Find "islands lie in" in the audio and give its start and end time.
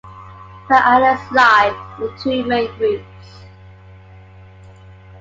0.83-2.17